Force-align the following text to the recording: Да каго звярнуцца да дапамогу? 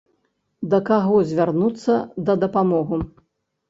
Да 0.71 0.79
каго 0.87 1.21
звярнуцца 1.33 2.01
да 2.27 2.41
дапамогу? 2.49 2.95